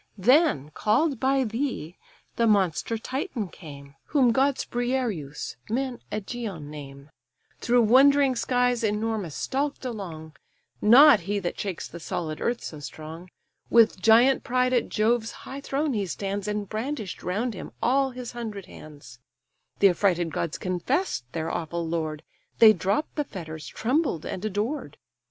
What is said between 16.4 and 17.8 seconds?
And brandish'd round him